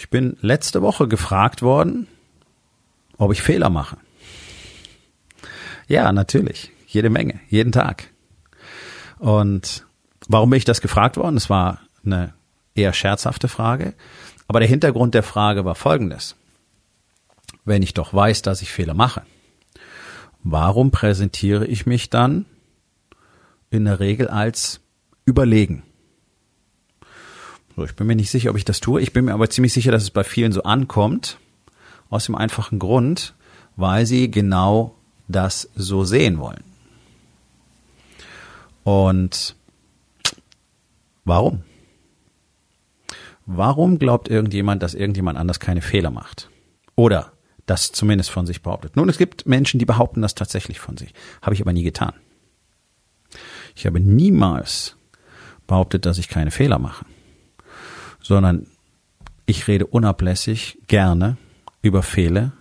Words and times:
Ich 0.00 0.08
bin 0.08 0.38
letzte 0.40 0.80
Woche 0.80 1.08
gefragt 1.08 1.60
worden, 1.60 2.08
ob 3.18 3.32
ich 3.32 3.42
Fehler 3.42 3.68
mache. 3.68 3.98
Ja, 5.88 6.10
natürlich. 6.10 6.72
Jede 6.86 7.10
Menge, 7.10 7.38
jeden 7.50 7.70
Tag. 7.70 8.08
Und 9.18 9.86
warum 10.26 10.48
bin 10.48 10.56
ich 10.56 10.64
das 10.64 10.80
gefragt 10.80 11.18
worden? 11.18 11.36
Es 11.36 11.50
war 11.50 11.82
eine 12.02 12.32
eher 12.74 12.94
scherzhafte 12.94 13.46
Frage. 13.46 13.92
Aber 14.48 14.60
der 14.60 14.70
Hintergrund 14.70 15.12
der 15.12 15.22
Frage 15.22 15.66
war 15.66 15.74
folgendes. 15.74 16.34
Wenn 17.66 17.82
ich 17.82 17.92
doch 17.92 18.14
weiß, 18.14 18.40
dass 18.40 18.62
ich 18.62 18.72
Fehler 18.72 18.94
mache, 18.94 19.24
warum 20.42 20.92
präsentiere 20.92 21.66
ich 21.66 21.84
mich 21.84 22.08
dann 22.08 22.46
in 23.68 23.84
der 23.84 24.00
Regel 24.00 24.28
als 24.28 24.80
überlegen? 25.26 25.82
Ich 27.84 27.94
bin 27.94 28.06
mir 28.06 28.16
nicht 28.16 28.30
sicher, 28.30 28.50
ob 28.50 28.56
ich 28.56 28.64
das 28.64 28.80
tue. 28.80 29.00
Ich 29.00 29.12
bin 29.12 29.24
mir 29.24 29.34
aber 29.34 29.50
ziemlich 29.50 29.72
sicher, 29.72 29.92
dass 29.92 30.02
es 30.02 30.10
bei 30.10 30.24
vielen 30.24 30.52
so 30.52 30.62
ankommt. 30.62 31.38
Aus 32.08 32.26
dem 32.26 32.34
einfachen 32.34 32.78
Grund, 32.78 33.34
weil 33.76 34.04
sie 34.06 34.30
genau 34.30 34.94
das 35.28 35.70
so 35.76 36.04
sehen 36.04 36.38
wollen. 36.38 36.64
Und 38.82 39.54
warum? 41.24 41.62
Warum 43.46 43.98
glaubt 43.98 44.28
irgendjemand, 44.28 44.82
dass 44.82 44.94
irgendjemand 44.94 45.38
anders 45.38 45.60
keine 45.60 45.82
Fehler 45.82 46.10
macht? 46.10 46.50
Oder 46.96 47.32
das 47.66 47.92
zumindest 47.92 48.30
von 48.30 48.46
sich 48.46 48.62
behauptet. 48.62 48.96
Nun, 48.96 49.08
es 49.08 49.18
gibt 49.18 49.46
Menschen, 49.46 49.78
die 49.78 49.84
behaupten 49.84 50.22
das 50.22 50.34
tatsächlich 50.34 50.80
von 50.80 50.96
sich. 50.96 51.14
Habe 51.42 51.54
ich 51.54 51.60
aber 51.60 51.72
nie 51.72 51.84
getan. 51.84 52.14
Ich 53.76 53.86
habe 53.86 54.00
niemals 54.00 54.96
behauptet, 55.68 56.04
dass 56.04 56.18
ich 56.18 56.28
keine 56.28 56.50
Fehler 56.50 56.80
mache 56.80 57.06
sondern 58.22 58.66
ich 59.46 59.66
rede 59.68 59.86
unablässig 59.86 60.78
gerne 60.86 61.36
über 61.82 62.02
Fehler, 62.02 62.52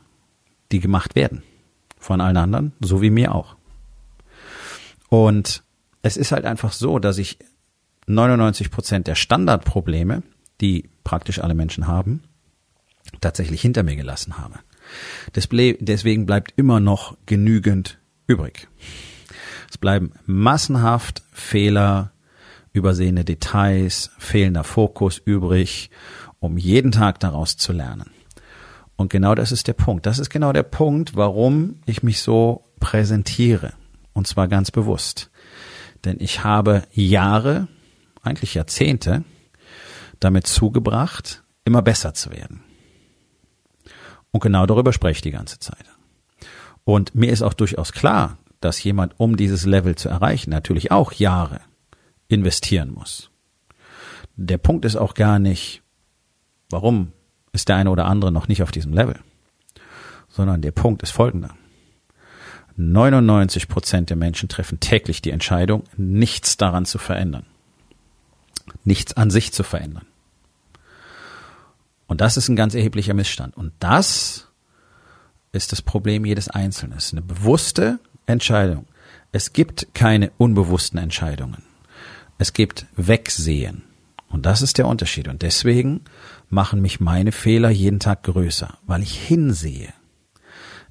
die 0.72 0.80
gemacht 0.80 1.16
werden. 1.16 1.44
Von 2.00 2.22
allen 2.22 2.38
anderen, 2.38 2.74
so 2.80 3.02
wie 3.02 3.10
mir 3.10 3.36
auch. 3.36 3.56
Und 5.10 5.64
es 6.02 6.18
ist 6.18 6.32
halt 6.32 6.46
einfach 6.46 6.72
so, 6.72 7.00
dass 7.00 7.18
ich 7.18 7.40
99 8.08 8.72
Prozent 8.72 9.08
der 9.08 9.16
Standardprobleme, 9.16 10.24
die 10.62 10.90
praktisch 11.04 11.40
alle 11.40 11.56
Menschen 11.56 11.88
haben, 11.88 12.24
tatsächlich 13.22 13.62
hinter 13.62 13.84
mir 13.84 13.96
gelassen 13.96 14.38
habe. 14.38 14.60
Deswegen 15.36 16.26
bleibt 16.26 16.54
immer 16.56 16.80
noch 16.80 17.18
genügend 17.26 18.00
übrig. 18.28 18.68
Es 19.70 19.78
bleiben 19.78 20.14
massenhaft 20.26 21.24
Fehler, 21.32 22.12
übersehene 22.74 23.26
Details, 23.26 24.12
fehlender 24.18 24.64
Fokus 24.64 25.18
übrig, 25.18 25.90
um 26.40 26.58
jeden 26.58 26.92
Tag 26.92 27.20
daraus 27.20 27.58
zu 27.58 27.74
lernen. 27.74 28.12
Und 28.96 29.10
genau 29.10 29.36
das 29.36 29.52
ist 29.52 29.68
der 29.68 29.74
Punkt. 29.74 30.06
Das 30.06 30.20
ist 30.20 30.30
genau 30.30 30.52
der 30.52 30.64
Punkt, 30.64 31.16
warum 31.16 31.82
ich 31.86 32.04
mich 32.04 32.22
so 32.22 32.66
präsentiere. 32.80 33.74
Und 34.14 34.28
zwar 34.28 34.48
ganz 34.48 34.72
bewusst. 34.72 35.32
Denn 36.04 36.18
ich 36.20 36.44
habe 36.44 36.84
Jahre, 36.92 37.68
eigentlich 38.22 38.56
Jahrzehnte, 38.56 39.24
damit 40.20 40.48
zugebracht, 40.48 41.44
immer 41.64 41.82
besser 41.82 42.14
zu 42.14 42.32
werden. 42.32 42.62
Und 44.32 44.42
genau 44.42 44.66
darüber 44.66 44.94
spreche 44.94 45.18
ich 45.18 45.22
die 45.22 45.32
ganze 45.32 45.60
Zeit. 45.60 45.86
Und 46.84 47.16
mir 47.16 47.32
ist 47.32 47.42
auch 47.42 47.54
durchaus 47.54 47.94
klar, 47.94 48.38
dass 48.60 48.84
jemand, 48.84 49.18
um 49.18 49.38
dieses 49.38 49.66
Level 49.66 49.96
zu 49.96 50.10
erreichen, 50.10 50.50
natürlich 50.50 50.92
auch 50.92 51.14
Jahre 51.14 51.62
investieren 52.30 52.94
muss. 52.94 53.30
Der 54.38 54.58
Punkt 54.58 54.86
ist 54.86 54.96
auch 54.96 55.16
gar 55.16 55.40
nicht, 55.40 55.82
warum 56.70 57.12
ist 57.52 57.68
der 57.68 57.76
eine 57.76 57.92
oder 57.92 58.06
andere 58.06 58.32
noch 58.32 58.48
nicht 58.48 58.64
auf 58.64 58.72
diesem 58.72 58.94
Level, 58.94 59.20
sondern 60.30 60.62
der 60.62 60.72
Punkt 60.72 61.04
ist 61.04 61.12
folgender. 61.12 61.56
99 62.78 63.68
Prozent 63.68 64.10
der 64.10 64.16
Menschen 64.16 64.48
treffen 64.48 64.80
täglich 64.80 65.22
die 65.22 65.32
Entscheidung, 65.32 65.84
nichts 65.98 66.56
daran 66.56 66.86
zu 66.86 66.98
verändern. 66.98 67.46
Nichts 68.86 69.18
an 69.18 69.30
sich 69.32 69.52
zu 69.52 69.64
verändern. 69.64 70.06
Und 72.08 72.22
das 72.22 72.38
ist 72.38 72.48
ein 72.48 72.56
ganz 72.56 72.76
erheblicher 72.76 73.14
Missstand. 73.14 73.58
Und 73.58 73.74
das 73.80 74.48
ist 75.52 75.72
das 75.72 75.82
Problem 75.82 76.26
jedes 76.26 76.48
Einzelnen. 76.48 76.98
Eine 77.12 77.22
bewusste 77.22 78.00
Entscheidung. 78.26 78.88
Es 79.32 79.52
gibt 79.52 79.94
keine 79.94 80.32
unbewussten 80.38 81.00
Entscheidungen. 81.00 81.64
Es 82.42 82.54
gibt 82.54 82.86
Wegsehen. 82.96 83.84
Und 84.30 84.46
das 84.46 84.62
ist 84.62 84.78
der 84.78 84.88
Unterschied. 84.88 85.28
Und 85.28 85.42
deswegen 85.42 86.06
machen 86.50 86.82
mich 86.82 87.02
meine 87.02 87.34
Fehler 87.34 87.70
jeden 87.70 88.00
Tag 88.00 88.24
größer, 88.24 88.78
weil 88.88 89.04
ich 89.04 89.20
hinsehe. 89.20 89.94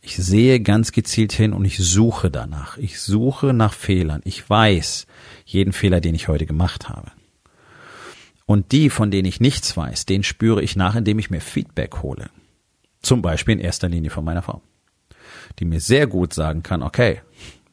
Ich 0.02 0.16
sehe 0.16 0.60
ganz 0.60 0.92
gezielt 0.92 1.32
hin 1.32 1.54
und 1.54 1.64
ich 1.64 1.78
suche 1.78 2.30
danach. 2.30 2.76
Ich 2.76 3.00
suche 3.00 3.54
nach 3.54 3.72
Fehlern. 3.72 4.20
Ich 4.24 4.48
weiß 4.48 5.06
jeden 5.46 5.72
Fehler, 5.72 6.02
den 6.02 6.14
ich 6.14 6.28
heute 6.28 6.44
gemacht 6.44 6.90
habe. 6.90 7.12
Und 8.44 8.72
die, 8.72 8.90
von 8.90 9.10
denen 9.10 9.26
ich 9.26 9.40
nichts 9.40 9.74
weiß, 9.74 10.04
den 10.04 10.24
spüre 10.24 10.62
ich 10.62 10.76
nach, 10.76 10.96
indem 10.96 11.18
ich 11.18 11.30
mir 11.30 11.40
Feedback 11.40 12.02
hole. 12.02 12.28
Zum 13.00 13.22
Beispiel 13.22 13.54
in 13.54 13.60
erster 13.60 13.88
Linie 13.88 14.10
von 14.10 14.24
meiner 14.24 14.42
Frau. 14.42 14.60
Die 15.58 15.64
mir 15.64 15.80
sehr 15.80 16.06
gut 16.06 16.34
sagen 16.34 16.62
kann, 16.62 16.82
okay, 16.82 17.22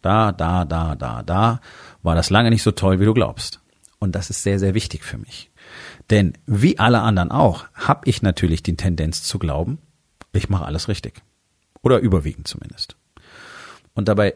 da, 0.02 0.32
da, 0.32 0.64
da, 0.64 0.96
da, 0.96 1.24
da 1.24 1.60
war 2.04 2.16
das 2.16 2.30
lange 2.30 2.52
nicht 2.52 2.64
so 2.64 2.72
toll, 2.72 3.02
wie 3.02 3.06
du 3.06 3.14
glaubst. 3.14 3.60
Und 4.06 4.14
das 4.14 4.30
ist 4.30 4.44
sehr, 4.44 4.60
sehr 4.60 4.76
wichtig 4.76 5.04
für 5.04 5.18
mich. 5.18 5.50
Denn 6.12 6.34
wie 6.46 6.78
alle 6.78 7.02
anderen 7.02 7.32
auch, 7.32 7.66
habe 7.74 8.08
ich 8.08 8.22
natürlich 8.22 8.62
die 8.62 8.78
Tendenz 8.78 9.24
zu 9.24 9.40
glauben, 9.40 9.80
ich 10.32 10.48
mache 10.48 10.66
alles 10.66 10.88
richtig. 10.88 11.24
Oder 11.82 12.00
überwiegend 12.00 12.48
zumindest. 12.48 12.98
Und 13.96 14.08
dabei 14.08 14.36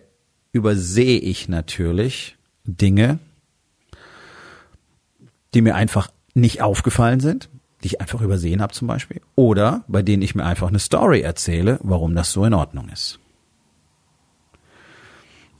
übersehe 0.53 1.19
ich 1.19 1.49
natürlich 1.49 2.35
Dinge, 2.63 3.19
die 5.53 5.61
mir 5.61 5.75
einfach 5.75 6.09
nicht 6.33 6.63
aufgefallen 6.63 7.19
sind, 7.19 7.49
die 7.83 7.87
ich 7.87 8.01
einfach 8.01 8.21
übersehen 8.21 8.61
habe 8.61 8.73
zum 8.73 8.87
Beispiel, 8.87 9.21
oder 9.35 9.83
bei 9.87 10.01
denen 10.01 10.23
ich 10.23 10.33
mir 10.33 10.45
einfach 10.45 10.69
eine 10.69 10.79
Story 10.79 11.21
erzähle, 11.21 11.79
warum 11.83 12.15
das 12.15 12.31
so 12.31 12.43
in 12.43 12.55
Ordnung 12.55 12.89
ist. 12.89 13.19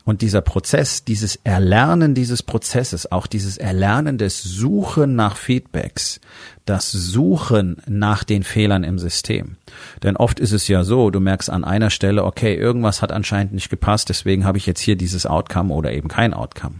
Und 0.05 0.21
dieser 0.21 0.41
Prozess, 0.41 1.03
dieses 1.03 1.35
Erlernen 1.43 2.15
dieses 2.15 2.41
Prozesses, 2.41 3.11
auch 3.11 3.27
dieses 3.27 3.57
Erlernen 3.57 4.17
des 4.17 4.41
Suchen 4.41 5.15
nach 5.15 5.35
Feedbacks, 5.35 6.19
das 6.65 6.91
Suchen 6.91 7.77
nach 7.87 8.23
den 8.23 8.43
Fehlern 8.43 8.83
im 8.83 8.97
System. 8.97 9.57
Denn 10.01 10.15
oft 10.15 10.39
ist 10.39 10.51
es 10.51 10.67
ja 10.67 10.83
so, 10.83 11.11
du 11.11 11.19
merkst 11.19 11.49
an 11.49 11.63
einer 11.63 11.89
Stelle, 11.89 12.23
okay, 12.23 12.55
irgendwas 12.55 13.01
hat 13.01 13.11
anscheinend 13.11 13.53
nicht 13.53 13.69
gepasst, 13.69 14.09
deswegen 14.09 14.45
habe 14.45 14.57
ich 14.57 14.65
jetzt 14.65 14.81
hier 14.81 14.95
dieses 14.95 15.25
Outcome 15.25 15.73
oder 15.73 15.91
eben 15.91 16.07
kein 16.07 16.33
Outcome. 16.33 16.75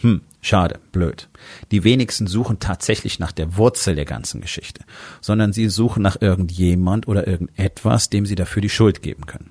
Hm, 0.00 0.20
schade, 0.40 0.78
blöd. 0.92 1.28
Die 1.72 1.82
wenigsten 1.82 2.28
suchen 2.28 2.60
tatsächlich 2.60 3.18
nach 3.18 3.32
der 3.32 3.56
Wurzel 3.56 3.96
der 3.96 4.04
ganzen 4.04 4.40
Geschichte, 4.40 4.82
sondern 5.20 5.52
sie 5.52 5.68
suchen 5.68 6.02
nach 6.02 6.20
irgendjemand 6.20 7.08
oder 7.08 7.26
irgendetwas, 7.26 8.10
dem 8.10 8.26
sie 8.26 8.36
dafür 8.36 8.62
die 8.62 8.68
Schuld 8.68 9.02
geben 9.02 9.26
können. 9.26 9.50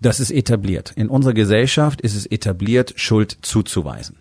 Das 0.00 0.18
ist 0.18 0.30
etabliert. 0.30 0.92
In 0.96 1.10
unserer 1.10 1.34
Gesellschaft 1.34 2.00
ist 2.00 2.16
es 2.16 2.24
etabliert, 2.24 2.94
Schuld 2.96 3.36
zuzuweisen. 3.42 4.16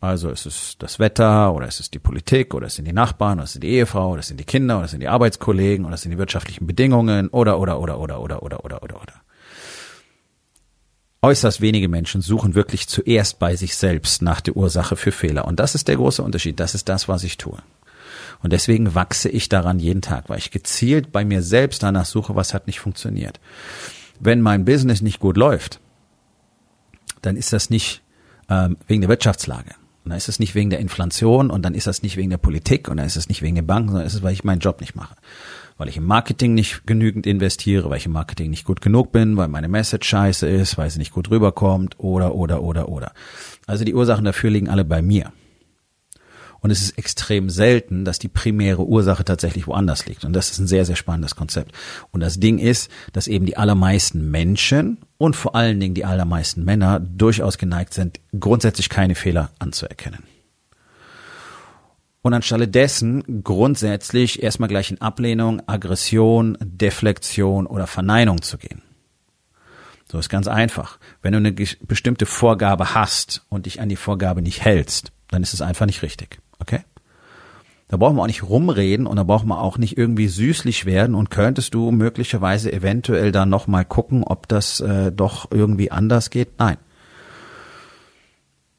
Also 0.00 0.30
es 0.30 0.46
ist 0.46 0.76
das 0.78 0.98
Wetter 0.98 1.52
oder 1.52 1.66
es 1.66 1.80
ist 1.80 1.92
die 1.92 1.98
Politik 1.98 2.54
oder 2.54 2.68
es 2.68 2.76
sind 2.76 2.86
die 2.86 2.92
Nachbarn 2.92 3.38
oder 3.38 3.44
es 3.44 3.52
sind 3.52 3.64
die 3.64 3.70
Ehefrau 3.70 4.12
oder 4.12 4.20
es 4.20 4.28
sind 4.28 4.40
die 4.40 4.44
Kinder 4.44 4.76
oder 4.76 4.84
es 4.86 4.92
sind 4.92 5.00
die 5.00 5.08
Arbeitskollegen 5.08 5.84
oder 5.84 5.94
es 5.94 6.02
sind 6.02 6.12
die 6.12 6.18
wirtschaftlichen 6.18 6.66
Bedingungen 6.66 7.28
oder 7.28 7.58
oder 7.58 7.78
oder 7.80 7.98
oder 7.98 8.20
oder 8.20 8.42
oder 8.42 8.64
oder 8.64 8.82
oder 8.82 9.02
oder. 9.02 9.14
Äußerst 11.22 11.60
wenige 11.60 11.88
Menschen 11.88 12.22
suchen 12.22 12.54
wirklich 12.54 12.88
zuerst 12.88 13.38
bei 13.38 13.56
sich 13.56 13.76
selbst 13.76 14.22
nach 14.22 14.40
der 14.40 14.56
Ursache 14.56 14.96
für 14.96 15.12
Fehler. 15.12 15.44
Und 15.44 15.60
das 15.60 15.74
ist 15.74 15.88
der 15.88 15.96
große 15.96 16.22
Unterschied. 16.22 16.58
Das 16.58 16.74
ist 16.74 16.88
das, 16.88 17.08
was 17.08 17.24
ich 17.24 17.36
tue. 17.36 17.58
Und 18.42 18.54
deswegen 18.54 18.94
wachse 18.94 19.28
ich 19.28 19.50
daran 19.50 19.80
jeden 19.80 20.00
Tag, 20.00 20.30
weil 20.30 20.38
ich 20.38 20.50
gezielt 20.50 21.12
bei 21.12 21.26
mir 21.26 21.42
selbst 21.42 21.82
danach 21.82 22.06
suche, 22.06 22.36
was 22.36 22.54
hat 22.54 22.68
nicht 22.68 22.80
funktioniert 22.80 23.38
wenn 24.20 24.40
mein 24.40 24.64
Business 24.64 25.00
nicht 25.00 25.18
gut 25.18 25.36
läuft, 25.36 25.80
dann 27.22 27.36
ist 27.36 27.52
das 27.52 27.70
nicht 27.70 28.02
ähm, 28.48 28.76
wegen 28.86 29.00
der 29.00 29.10
Wirtschaftslage, 29.10 29.74
Und 30.04 30.10
dann 30.10 30.18
ist 30.18 30.28
es 30.28 30.38
nicht 30.38 30.54
wegen 30.54 30.70
der 30.70 30.80
Inflation 30.80 31.50
und 31.50 31.62
dann 31.62 31.74
ist 31.74 31.86
das 31.86 32.02
nicht 32.02 32.16
wegen 32.16 32.30
der 32.30 32.38
Politik 32.38 32.88
und 32.88 32.98
dann 32.98 33.06
ist 33.06 33.16
es 33.16 33.28
nicht 33.28 33.42
wegen 33.42 33.56
den 33.56 33.66
Banken, 33.66 33.88
sondern 33.88 34.06
ist 34.06 34.14
es, 34.14 34.22
weil 34.22 34.32
ich 34.32 34.44
meinen 34.44 34.60
Job 34.60 34.80
nicht 34.80 34.94
mache. 34.94 35.16
Weil 35.76 35.88
ich 35.88 35.96
im 35.96 36.04
Marketing 36.04 36.54
nicht 36.54 36.86
genügend 36.86 37.26
investiere, 37.26 37.88
weil 37.88 37.98
ich 37.98 38.06
im 38.06 38.12
Marketing 38.12 38.50
nicht 38.50 38.64
gut 38.64 38.80
genug 38.80 39.12
bin, 39.12 39.36
weil 39.36 39.48
meine 39.48 39.68
Message 39.68 40.08
scheiße 40.08 40.46
ist, 40.46 40.76
weil 40.76 40.90
sie 40.90 40.98
nicht 40.98 41.12
gut 41.12 41.30
rüberkommt 41.30 41.98
oder, 41.98 42.34
oder, 42.34 42.62
oder, 42.62 42.88
oder. 42.88 43.12
Also 43.66 43.84
die 43.84 43.94
Ursachen 43.94 44.24
dafür 44.24 44.50
liegen 44.50 44.68
alle 44.68 44.84
bei 44.84 45.00
mir. 45.00 45.32
Und 46.60 46.70
es 46.70 46.82
ist 46.82 46.98
extrem 46.98 47.48
selten, 47.48 48.04
dass 48.04 48.18
die 48.18 48.28
primäre 48.28 48.84
Ursache 48.84 49.24
tatsächlich 49.24 49.66
woanders 49.66 50.06
liegt. 50.06 50.24
Und 50.24 50.34
das 50.34 50.50
ist 50.50 50.58
ein 50.58 50.66
sehr, 50.66 50.84
sehr 50.84 50.96
spannendes 50.96 51.34
Konzept. 51.34 51.72
Und 52.10 52.20
das 52.20 52.38
Ding 52.38 52.58
ist, 52.58 52.90
dass 53.12 53.28
eben 53.28 53.46
die 53.46 53.56
allermeisten 53.56 54.30
Menschen 54.30 54.98
und 55.16 55.36
vor 55.36 55.54
allen 55.54 55.80
Dingen 55.80 55.94
die 55.94 56.04
allermeisten 56.04 56.64
Männer 56.64 57.00
durchaus 57.00 57.58
geneigt 57.58 57.94
sind, 57.94 58.20
grundsätzlich 58.38 58.88
keine 58.88 59.14
Fehler 59.14 59.50
anzuerkennen. 59.58 60.22
Und 62.22 62.34
anstelle 62.34 62.68
dessen 62.68 63.42
grundsätzlich 63.42 64.42
erstmal 64.42 64.68
gleich 64.68 64.90
in 64.90 65.00
Ablehnung, 65.00 65.62
Aggression, 65.66 66.58
Deflektion 66.60 67.66
oder 67.66 67.86
Verneinung 67.86 68.42
zu 68.42 68.58
gehen. 68.58 68.82
So 70.10 70.18
ist 70.18 70.28
ganz 70.28 70.48
einfach. 70.48 70.98
Wenn 71.22 71.32
du 71.32 71.38
eine 71.38 71.52
bestimmte 71.52 72.26
Vorgabe 72.26 72.94
hast 72.94 73.46
und 73.48 73.66
dich 73.66 73.80
an 73.80 73.88
die 73.88 73.96
Vorgabe 73.96 74.42
nicht 74.42 74.62
hältst, 74.62 75.12
dann 75.28 75.42
ist 75.42 75.54
es 75.54 75.62
einfach 75.62 75.86
nicht 75.86 76.02
richtig. 76.02 76.40
Okay? 76.60 76.80
Da 77.88 77.96
brauchen 77.96 78.16
wir 78.16 78.22
auch 78.22 78.28
nicht 78.28 78.44
rumreden 78.44 79.06
und 79.08 79.16
da 79.16 79.24
brauchen 79.24 79.48
wir 79.48 79.60
auch 79.60 79.76
nicht 79.76 79.98
irgendwie 79.98 80.28
süßlich 80.28 80.86
werden 80.86 81.16
und 81.16 81.30
könntest 81.30 81.74
du 81.74 81.90
möglicherweise 81.90 82.72
eventuell 82.72 83.32
dann 83.32 83.48
nochmal 83.48 83.84
gucken, 83.84 84.22
ob 84.22 84.46
das 84.46 84.78
äh, 84.78 85.10
doch 85.10 85.50
irgendwie 85.50 85.90
anders 85.90 86.30
geht? 86.30 86.50
Nein. 86.58 86.76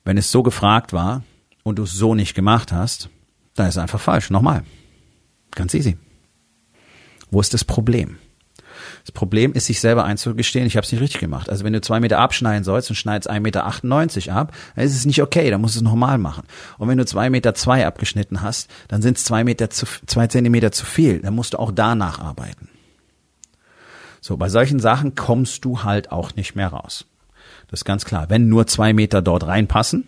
Wenn 0.05 0.17
es 0.17 0.31
so 0.31 0.43
gefragt 0.43 0.93
war 0.93 1.23
und 1.63 1.77
du 1.77 1.83
es 1.83 1.91
so 1.91 2.15
nicht 2.15 2.35
gemacht 2.35 2.71
hast, 2.71 3.09
dann 3.55 3.67
ist 3.67 3.75
es 3.75 3.81
einfach 3.81 3.99
falsch. 3.99 4.29
Nochmal. 4.29 4.63
Ganz 5.51 5.73
easy. 5.73 5.97
Wo 7.29 7.41
ist 7.41 7.53
das 7.53 7.65
Problem? 7.65 8.17
Das 9.01 9.11
Problem 9.11 9.53
ist, 9.53 9.65
sich 9.65 9.79
selber 9.79 10.03
einzugestehen, 10.03 10.65
ich 10.65 10.77
habe 10.77 10.85
es 10.85 10.91
nicht 10.91 11.01
richtig 11.01 11.19
gemacht. 11.19 11.49
Also 11.49 11.63
wenn 11.63 11.73
du 11.73 11.81
zwei 11.81 11.99
Meter 11.99 12.19
abschneiden 12.19 12.63
sollst 12.63 12.89
und 12.89 12.95
schneidest 12.95 13.29
1,98 13.29 13.39
Meter 13.41 13.65
ab, 14.35 14.53
dann 14.75 14.85
ist 14.85 14.95
es 14.95 15.05
nicht 15.05 15.21
okay, 15.21 15.49
dann 15.49 15.61
musst 15.61 15.75
du 15.75 15.79
es 15.79 15.83
nochmal 15.83 16.17
machen. 16.17 16.43
Und 16.77 16.87
wenn 16.87 16.97
du 16.97 17.05
zwei 17.05 17.29
Meter 17.29 17.53
zwei 17.53 17.85
abgeschnitten 17.85 18.41
hast, 18.41 18.69
dann 18.87 19.01
sind 19.01 19.17
es 19.17 19.25
zwei 19.25 19.43
Meter 19.43 19.69
zu, 19.69 19.85
zwei 20.05 20.27
Zentimeter 20.27 20.71
zu 20.71 20.85
viel. 20.85 21.19
Dann 21.19 21.35
musst 21.35 21.53
du 21.53 21.59
auch 21.59 21.71
da 21.71 21.95
nacharbeiten. 21.95 22.69
So, 24.21 24.37
bei 24.37 24.49
solchen 24.49 24.79
Sachen 24.79 25.15
kommst 25.15 25.65
du 25.65 25.83
halt 25.83 26.11
auch 26.11 26.35
nicht 26.35 26.55
mehr 26.55 26.67
raus. 26.67 27.05
Das 27.69 27.81
ist 27.81 27.85
ganz 27.85 28.05
klar. 28.05 28.29
Wenn 28.29 28.49
nur 28.49 28.67
zwei 28.67 28.93
Meter 28.93 29.21
dort 29.21 29.47
reinpassen, 29.47 30.07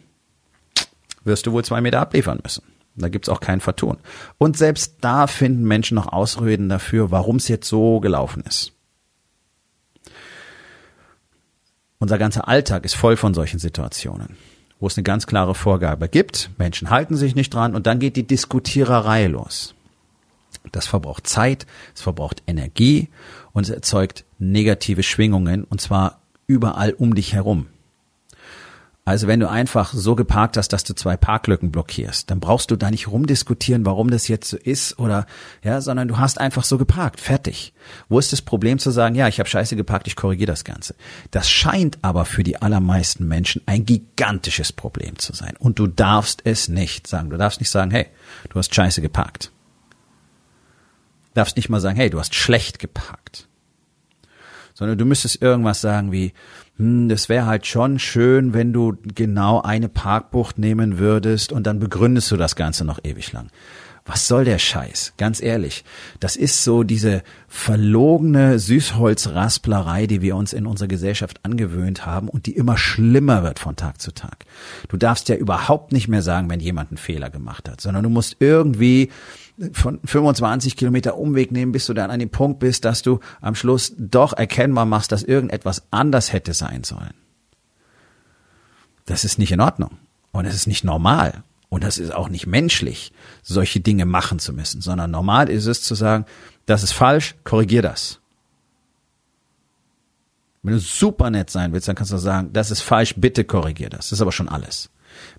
wirst 1.24 1.48
du 1.48 1.52
wohl 1.52 1.66
zwei 1.66 1.82
Meter 1.82 2.00
abliefern 2.00 2.40
müssen. 2.44 2.64
Da 2.96 3.10
gibt's 3.10 3.30
auch 3.30 3.40
kein 3.40 3.60
Vertun. 3.60 3.98
Und 4.38 4.56
selbst 4.58 4.98
da 5.02 5.26
finden 5.26 5.64
Menschen 5.64 5.96
noch 5.96 6.12
Ausreden 6.14 6.70
dafür, 6.70 7.10
warum 7.10 7.38
es 7.38 7.48
jetzt 7.48 7.68
so 7.68 8.00
gelaufen 8.00 8.44
ist. 8.48 8.74
Unser 12.04 12.18
ganzer 12.18 12.50
Alltag 12.50 12.84
ist 12.84 12.96
voll 12.96 13.16
von 13.16 13.34
solchen 13.34 13.60
Situationen, 13.60 14.36
wo 14.82 14.88
es 14.88 14.98
eine 14.98 15.04
ganz 15.04 15.26
klare 15.26 15.56
Vorgabe 15.56 16.10
gibt, 16.10 16.50
Menschen 16.58 16.90
halten 16.90 17.16
sich 17.16 17.34
nicht 17.34 17.54
dran 17.54 17.74
und 17.74 17.88
dann 17.88 18.00
geht 18.00 18.18
die 18.18 18.28
Diskutiererei 18.28 19.28
los. 19.28 19.74
Das 20.74 20.86
verbraucht 20.86 21.28
Zeit, 21.28 21.66
es 21.96 22.02
verbraucht 22.02 22.44
Energie 22.46 23.08
und 23.54 23.64
es 23.64 23.70
erzeugt 23.70 24.26
negative 24.38 25.02
Schwingungen 25.02 25.64
und 25.64 25.80
zwar 25.80 26.20
überall 26.46 26.92
um 26.92 27.16
dich 27.16 27.32
herum. 27.32 27.68
Also 29.06 29.28
wenn 29.28 29.42
du 29.42 29.50
einfach 29.50 29.92
so 29.94 30.16
geparkt 30.16 30.56
hast, 30.56 30.70
dass 30.70 30.86
du 30.86 30.96
zwei 30.96 31.18
Parklücken 31.18 31.72
blockierst, 31.74 32.32
dann 32.32 32.40
brauchst 32.40 32.72
du 32.72 32.78
da 32.78 32.90
nicht 32.90 33.10
rumdiskutieren, 33.10 33.86
warum 33.86 34.10
das 34.10 34.30
jetzt 34.30 34.50
so 34.50 34.56
ist 34.56 34.98
oder 34.98 35.26
ja, 35.62 35.82
sondern 35.82 36.08
du 36.08 36.20
hast 36.20 36.40
einfach 36.40 36.64
so 36.64 36.78
geparkt, 36.78 37.20
fertig. 37.20 37.74
Wo 38.08 38.18
ist 38.18 38.32
das 38.32 38.42
Problem 38.42 38.80
zu 38.80 38.92
sagen, 38.92 39.16
ja, 39.16 39.28
ich 39.28 39.40
habe 39.40 39.50
scheiße 39.50 39.76
geparkt, 39.76 40.08
ich 40.08 40.16
korrigiere 40.16 40.52
das 40.52 40.64
Ganze. 40.64 40.96
Das 41.32 41.50
scheint 41.50 41.98
aber 42.02 42.24
für 42.24 42.44
die 42.44 42.62
allermeisten 42.62 43.28
Menschen 43.28 43.62
ein 43.66 43.86
gigantisches 43.86 44.72
Problem 44.72 45.20
zu 45.20 45.34
sein 45.34 45.58
und 45.60 45.80
du 45.80 45.88
darfst 45.88 46.42
es 46.46 46.70
nicht 46.70 47.06
sagen. 47.06 47.30
Du 47.30 47.36
darfst 47.36 47.60
nicht 47.60 47.72
sagen, 47.72 47.92
hey, 47.92 48.08
du 48.50 48.60
hast 48.60 48.74
scheiße 48.74 49.02
geparkt. 49.02 49.52
Du 51.34 51.40
darfst 51.42 51.58
nicht 51.58 51.68
mal 51.68 51.82
sagen, 51.82 51.98
hey, 51.98 52.10
du 52.10 52.20
hast 52.20 52.36
schlecht 52.36 52.80
geparkt. 52.80 53.50
Sondern 54.74 54.98
du 54.98 55.04
müsstest 55.04 55.42
irgendwas 55.42 55.82
sagen 55.82 56.14
wie, 56.14 56.34
hm, 56.78 57.10
das 57.10 57.30
wäre 57.30 57.46
halt 57.46 57.68
schon 57.68 58.00
schön, 58.00 58.54
wenn 58.54 58.74
du 58.74 58.96
genau 59.16 59.62
eine 59.62 59.90
Parkbucht 59.90 60.58
nehmen 60.58 60.98
würdest 60.98 61.52
und 61.52 61.68
dann 61.68 61.80
begründest 61.80 62.32
du 62.32 62.38
das 62.38 62.56
Ganze 62.56 62.86
noch 62.86 63.00
ewig 63.04 63.32
lang. 63.32 63.50
Was 64.06 64.28
soll 64.28 64.44
der 64.44 64.60
Scheiß? 64.60 65.14
Ganz 65.18 65.42
ehrlich. 65.42 65.86
Das 66.20 66.36
ist 66.36 66.66
so 66.66 66.84
diese 66.84 67.24
verlogene 67.48 68.60
Süßholzrasplerei, 68.60 70.08
die 70.08 70.22
wir 70.22 70.36
uns 70.36 70.52
in 70.52 70.66
unserer 70.66 70.90
Gesellschaft 70.90 71.40
angewöhnt 71.44 72.06
haben 72.06 72.28
und 72.28 72.46
die 72.46 72.56
immer 72.56 72.78
schlimmer 72.78 73.44
wird 73.44 73.60
von 73.60 73.78
Tag 73.78 74.02
zu 74.02 74.12
Tag. 74.12 74.46
Du 74.90 74.98
darfst 74.98 75.30
ja 75.30 75.36
überhaupt 75.36 75.94
nicht 75.94 76.10
mehr 76.10 76.22
sagen, 76.22 76.50
wenn 76.50 76.60
jemand 76.60 76.92
einen 76.92 76.98
Fehler 76.98 77.30
gemacht 77.30 77.70
hat, 77.70 77.80
sondern 77.80 78.04
du 78.04 78.10
musst 78.10 78.38
irgendwie 78.40 79.10
von 79.72 80.00
25 80.04 80.76
Kilometer 80.76 81.18
Umweg 81.18 81.52
nehmen, 81.52 81.72
bis 81.72 81.86
du 81.86 81.94
dann 81.94 82.12
an 82.12 82.20
dem 82.20 82.30
Punkt 82.30 82.60
bist, 82.60 82.86
dass 82.86 83.02
du 83.02 83.20
am 83.42 83.56
Schluss 83.56 83.94
doch 83.98 84.34
erkennbar 84.34 84.86
machst, 84.86 85.12
dass 85.12 85.24
irgendetwas 85.24 85.84
anders 85.92 86.34
hätte 86.34 86.54
sein 86.54 86.84
sollen. 86.84 87.14
Das 89.06 89.26
ist 89.26 89.38
nicht 89.38 89.52
in 89.52 89.62
Ordnung. 89.62 89.98
Und 90.32 90.46
es 90.46 90.56
ist 90.56 90.68
nicht 90.68 90.84
normal. 90.84 91.44
Und 91.70 91.84
das 91.84 91.98
ist 91.98 92.14
auch 92.14 92.30
nicht 92.30 92.48
menschlich, 92.48 93.12
solche 93.42 93.80
Dinge 93.80 94.06
machen 94.06 94.40
zu 94.40 94.54
müssen, 94.54 94.82
sondern 94.82 95.12
normal 95.12 95.50
ist 95.50 95.66
es 95.66 95.82
zu 95.82 95.96
sagen, 95.96 96.26
das 96.66 96.84
ist 96.84 96.92
falsch, 96.92 97.36
korrigier 97.44 97.82
das. 97.82 98.20
Wenn 100.62 100.74
du 100.74 100.80
super 100.80 101.30
nett 101.30 101.50
sein 101.50 101.74
willst, 101.74 101.88
dann 101.88 101.96
kannst 101.96 102.14
du 102.14 102.18
sagen, 102.18 102.54
das 102.54 102.72
ist 102.72 102.82
falsch, 102.82 103.16
bitte 103.18 103.44
korrigier 103.44 103.90
das. 103.90 104.10
Das 104.10 104.14
ist 104.14 104.22
aber 104.22 104.32
schon 104.32 104.50
alles. 104.50 104.90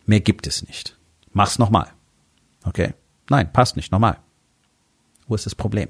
Mehr 0.06 0.20
gibt 0.20 0.46
es 0.46 0.66
nicht. 0.66 0.98
Mach's 1.32 1.58
nochmal. 1.58 1.88
Okay? 2.64 2.94
Nein, 3.30 3.52
passt 3.52 3.76
nicht, 3.76 3.92
normal. 3.92 4.18
Wo 5.26 5.34
ist 5.34 5.46
das 5.46 5.54
Problem? 5.54 5.88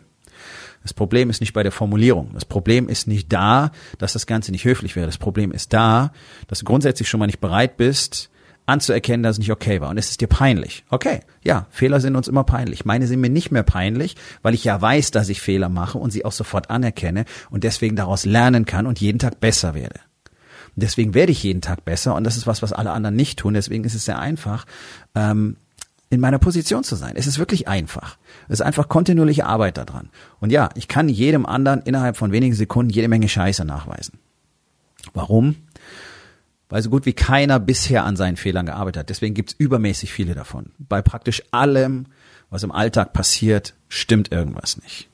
Das 0.83 0.93
Problem 0.93 1.31
ist 1.31 1.41
nicht 1.41 1.55
bei 1.55 1.63
der 1.63 1.73
Formulierung. 1.73 2.31
Das 2.35 2.45
Problem 2.45 2.89
ist 2.89 3.07
nicht 3.07 3.33
da, 3.33 3.73
dass 3.99 4.13
das 4.13 4.27
Ganze 4.27 4.53
nicht 4.53 4.65
höflich 4.65 4.97
wäre. 4.97 5.07
Das 5.07 5.19
Problem 5.19 5.51
ist 5.51 5.73
da, 5.73 6.13
dass 6.47 6.59
du 6.59 6.65
grundsätzlich 6.67 7.09
schon 7.09 7.21
mal 7.21 7.27
nicht 7.27 7.41
bereit 7.41 7.77
bist, 7.77 8.31
anzuerkennen, 8.67 9.23
dass 9.23 9.37
es 9.37 9.39
nicht 9.39 9.53
okay 9.53 9.81
war. 9.81 9.91
Und 9.91 9.99
es 9.99 10.11
ist 10.11 10.21
dir 10.21 10.27
peinlich. 10.27 10.85
Okay, 10.91 11.21
ja, 11.43 11.67
Fehler 11.71 12.01
sind 12.01 12.17
uns 12.17 12.29
immer 12.29 12.45
peinlich. 12.45 12.85
Meine 12.85 13.07
sind 13.07 13.21
mir 13.21 13.31
nicht 13.31 13.51
mehr 13.51 13.63
peinlich, 13.63 14.17
weil 14.43 14.55
ich 14.55 14.65
ja 14.65 14.81
weiß, 14.81 15.11
dass 15.11 15.29
ich 15.29 15.41
Fehler 15.41 15.69
mache 15.69 15.99
und 15.99 16.11
sie 16.11 16.25
auch 16.25 16.33
sofort 16.33 16.71
anerkenne 16.71 17.25
und 17.51 17.65
deswegen 17.65 17.97
daraus 17.97 18.25
lernen 18.25 18.65
kann 18.65 18.87
und 18.87 19.01
jeden 19.01 19.19
Tag 19.19 19.41
besser 19.41 19.75
werde. 19.75 20.01
Deswegen 20.77 21.15
werde 21.15 21.33
ich 21.33 21.43
jeden 21.43 21.61
Tag 21.61 21.85
besser 21.85 22.15
und 22.15 22.25
das 22.25 22.37
ist 22.37 22.47
was, 22.47 22.61
was 22.61 22.73
alle 22.73 22.91
anderen 22.91 23.15
nicht 23.15 23.39
tun. 23.39 23.55
Deswegen 23.55 23.85
ist 23.85 23.95
es 23.95 24.05
sehr 24.07 24.19
einfach, 24.19 24.67
ähm, 25.15 25.57
in 26.11 26.21
meiner 26.21 26.39
Position 26.39 26.85
zu 26.85 26.97
sein. 26.97 27.15
Es 27.17 27.27
ist 27.27 27.39
wirklich 27.39 27.69
einfach. 27.69 28.17
Es 28.49 28.61
ist 28.61 28.67
einfach 28.67 28.89
kontinuierliche 28.89 29.47
Arbeit 29.47 29.79
daran. 29.79 30.11
Und 30.41 30.51
ja, 30.51 30.69
ich 30.75 30.89
kann 30.89 31.09
jedem 31.09 31.47
anderen 31.47 31.83
innerhalb 31.83 32.17
von 32.17 32.33
wenigen 32.33 32.55
Sekunden 32.55 32.91
jede 32.91 33.09
Menge 33.09 33.29
Scheiße 33.29 33.65
nachweisen. 33.65 34.19
Warum? 35.13 35.57
Weil 36.69 36.83
so 36.83 36.91
gut 36.91 37.07
wie 37.07 37.13
keiner 37.13 37.59
bisher 37.59 38.05
an 38.05 38.17
seinen 38.17 38.37
Fehlern 38.37 38.67
gearbeitet 38.67 39.01
hat. 39.01 39.11
Deswegen 39.11 39.35
gibt's 39.35 39.55
übermäßig 39.57 40.13
viele 40.13 40.35
davon. 40.35 40.71
Bei 40.79 41.03
praktisch 41.03 41.43
allem, 41.51 42.07
was 42.51 42.63
im 42.63 42.73
Alltag 42.73 43.13
passiert, 43.13 43.75
stimmt 43.89 44.33
irgendwas 44.33 44.81
nicht. 44.81 45.09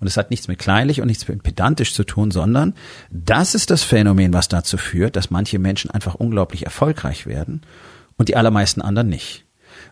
Und 0.00 0.06
es 0.06 0.16
hat 0.16 0.30
nichts 0.30 0.48
mit 0.48 0.58
kleinlich 0.58 1.00
und 1.00 1.06
nichts 1.06 1.28
mit 1.28 1.42
pedantisch 1.42 1.94
zu 1.94 2.04
tun, 2.04 2.30
sondern 2.30 2.74
das 3.10 3.54
ist 3.54 3.70
das 3.70 3.84
Phänomen, 3.84 4.32
was 4.32 4.48
dazu 4.48 4.76
führt, 4.76 5.14
dass 5.14 5.30
manche 5.30 5.58
Menschen 5.58 5.90
einfach 5.90 6.14
unglaublich 6.14 6.64
erfolgreich 6.64 7.26
werden 7.26 7.62
und 8.16 8.28
die 8.28 8.36
allermeisten 8.36 8.82
anderen 8.82 9.08
nicht 9.08 9.44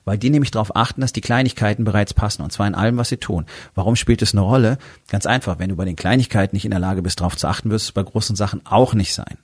weil 0.07 0.17
die 0.17 0.31
nämlich 0.31 0.51
darauf 0.51 0.75
achten, 0.75 1.03
dass 1.03 1.13
die 1.13 1.21
Kleinigkeiten 1.21 1.85
bereits 1.85 2.15
passen 2.15 2.41
und 2.41 2.53
zwar 2.53 2.67
in 2.67 2.75
allem, 2.75 2.97
was 2.97 3.11
sie 3.11 3.19
tun. 3.19 3.45
Warum 3.75 3.97
spielt 3.97 4.23
es 4.23 4.33
eine 4.33 4.41
Rolle? 4.41 4.79
Ganz 5.11 5.27
einfach, 5.27 5.59
wenn 5.59 5.69
du 5.69 5.77
bei 5.77 5.85
den 5.85 5.97
Kleinigkeiten 5.97 6.57
nicht 6.57 6.65
in 6.65 6.71
der 6.71 6.81
Lage 6.81 7.03
bist, 7.03 7.21
darauf 7.21 7.37
zu 7.37 7.47
achten, 7.47 7.69
wirst 7.69 7.91
du 7.91 7.93
bei 7.93 8.03
großen 8.03 8.37
Sachen 8.37 8.65
auch 8.65 8.95
nicht 8.95 9.13
sein. 9.13 9.37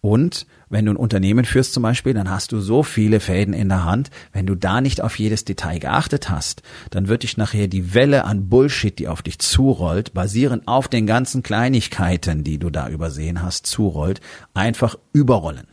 Und 0.00 0.46
wenn 0.68 0.84
du 0.84 0.92
ein 0.92 0.96
Unternehmen 0.96 1.46
führst 1.46 1.72
zum 1.72 1.82
Beispiel, 1.82 2.12
dann 2.12 2.28
hast 2.28 2.52
du 2.52 2.60
so 2.60 2.82
viele 2.82 3.20
Fäden 3.20 3.54
in 3.54 3.70
der 3.70 3.84
Hand. 3.84 4.10
Wenn 4.32 4.44
du 4.44 4.54
da 4.54 4.82
nicht 4.82 5.00
auf 5.00 5.18
jedes 5.18 5.46
Detail 5.46 5.78
geachtet 5.78 6.28
hast, 6.28 6.62
dann 6.90 7.08
wird 7.08 7.22
dich 7.22 7.38
nachher 7.38 7.68
die 7.68 7.94
Welle 7.94 8.24
an 8.24 8.50
Bullshit, 8.50 8.98
die 8.98 9.08
auf 9.08 9.22
dich 9.22 9.38
zurollt, 9.38 10.12
basierend 10.12 10.68
auf 10.68 10.88
den 10.88 11.06
ganzen 11.06 11.42
Kleinigkeiten, 11.42 12.44
die 12.44 12.58
du 12.58 12.68
da 12.68 12.90
übersehen 12.90 13.40
hast, 13.40 13.66
zurollt, 13.66 14.20
einfach 14.52 14.98
überrollen. 15.14 15.68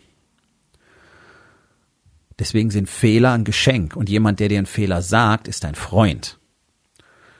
Deswegen 2.41 2.71
sind 2.71 2.89
Fehler 2.89 3.33
ein 3.33 3.43
Geschenk 3.43 3.95
und 3.95 4.09
jemand, 4.09 4.39
der 4.39 4.49
dir 4.49 4.57
einen 4.57 4.65
Fehler 4.65 5.03
sagt, 5.03 5.47
ist 5.47 5.63
dein 5.63 5.75
Freund. 5.75 6.39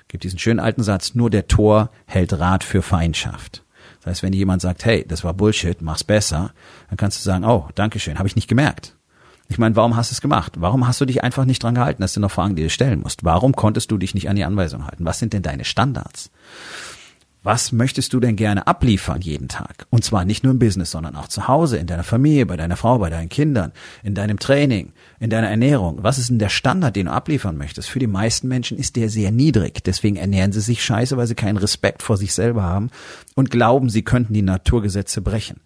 Gibt 0.07 0.23
diesen 0.23 0.37
schönen 0.37 0.59
alten 0.59 0.83
Satz, 0.83 1.15
nur 1.15 1.31
der 1.31 1.47
Tor 1.47 1.89
hält 2.05 2.33
Rat 2.33 2.63
für 2.63 2.83
Feindschaft. 2.83 3.65
Das 4.01 4.11
heißt, 4.11 4.21
wenn 4.21 4.31
jemand 4.31 4.61
sagt, 4.61 4.85
hey, 4.85 5.03
das 5.07 5.23
war 5.23 5.33
Bullshit, 5.33 5.81
mach's 5.81 6.03
besser, 6.03 6.53
dann 6.89 6.97
kannst 6.97 7.17
du 7.17 7.23
sagen, 7.23 7.45
oh, 7.45 7.67
Dankeschön, 7.73 8.19
habe 8.19 8.27
ich 8.27 8.35
nicht 8.35 8.47
gemerkt. 8.47 8.95
Ich 9.49 9.57
meine, 9.57 9.75
warum 9.75 9.95
hast 9.95 10.11
du 10.11 10.13
es 10.13 10.21
gemacht? 10.21 10.57
Warum 10.59 10.85
hast 10.87 11.01
du 11.01 11.05
dich 11.05 11.23
einfach 11.23 11.45
nicht 11.45 11.63
dran 11.63 11.73
gehalten? 11.73 12.03
Das 12.03 12.13
sind 12.13 12.21
noch 12.21 12.29
Fragen, 12.29 12.55
die 12.55 12.61
du 12.61 12.69
stellen 12.69 12.99
musst. 12.99 13.23
Warum 13.23 13.55
konntest 13.55 13.89
du 13.89 13.97
dich 13.97 14.13
nicht 14.13 14.29
an 14.29 14.35
die 14.35 14.45
Anweisung 14.45 14.85
halten? 14.85 15.03
Was 15.05 15.17
sind 15.17 15.33
denn 15.33 15.41
deine 15.41 15.65
Standards? 15.65 16.29
Was 17.43 17.71
möchtest 17.71 18.13
du 18.13 18.19
denn 18.19 18.35
gerne 18.35 18.67
abliefern 18.67 19.19
jeden 19.21 19.47
Tag? 19.47 19.87
Und 19.89 20.03
zwar 20.03 20.25
nicht 20.25 20.43
nur 20.43 20.53
im 20.53 20.59
Business, 20.59 20.91
sondern 20.91 21.15
auch 21.15 21.27
zu 21.27 21.47
Hause, 21.47 21.77
in 21.77 21.87
deiner 21.87 22.03
Familie, 22.03 22.45
bei 22.45 22.55
deiner 22.55 22.77
Frau, 22.77 22.99
bei 22.99 23.09
deinen 23.09 23.29
Kindern, 23.29 23.71
in 24.03 24.13
deinem 24.13 24.37
Training, 24.37 24.93
in 25.19 25.31
deiner 25.31 25.49
Ernährung. 25.49 26.03
Was 26.03 26.19
ist 26.19 26.29
denn 26.29 26.37
der 26.37 26.49
Standard, 26.49 26.95
den 26.95 27.07
du 27.07 27.11
abliefern 27.11 27.57
möchtest? 27.57 27.89
Für 27.89 27.97
die 27.97 28.05
meisten 28.05 28.47
Menschen 28.47 28.77
ist 28.77 28.95
der 28.95 29.09
sehr 29.09 29.31
niedrig. 29.31 29.83
Deswegen 29.83 30.17
ernähren 30.17 30.51
sie 30.51 30.61
sich 30.61 30.83
scheiße, 30.83 31.17
weil 31.17 31.25
sie 31.25 31.33
keinen 31.33 31.57
Respekt 31.57 32.03
vor 32.03 32.15
sich 32.15 32.31
selber 32.35 32.61
haben 32.61 32.91
und 33.33 33.49
glauben, 33.49 33.89
sie 33.89 34.03
könnten 34.03 34.33
die 34.33 34.43
Naturgesetze 34.43 35.21
brechen 35.21 35.61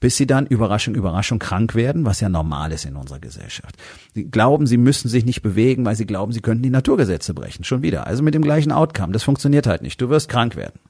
bis 0.00 0.16
sie 0.16 0.26
dann 0.26 0.46
Überraschung, 0.46 0.96
Überraschung 0.96 1.38
krank 1.38 1.76
werden, 1.76 2.04
was 2.04 2.18
ja 2.18 2.28
normal 2.28 2.72
ist 2.72 2.84
in 2.84 2.96
unserer 2.96 3.20
Gesellschaft. 3.20 3.76
Sie 4.12 4.24
glauben, 4.24 4.66
sie 4.66 4.76
müssen 4.76 5.08
sich 5.08 5.24
nicht 5.24 5.42
bewegen, 5.42 5.84
weil 5.84 5.94
sie 5.94 6.06
glauben, 6.06 6.32
sie 6.32 6.40
könnten 6.40 6.64
die 6.64 6.70
Naturgesetze 6.70 7.34
brechen. 7.34 7.62
Schon 7.62 7.82
wieder. 7.82 8.04
Also 8.08 8.24
mit 8.24 8.34
dem 8.34 8.42
gleichen 8.42 8.72
Outcome. 8.72 9.12
Das 9.12 9.22
funktioniert 9.22 9.68
halt 9.68 9.82
nicht. 9.82 10.00
Du 10.00 10.08
wirst 10.08 10.28
krank 10.28 10.56
werden. 10.56 10.80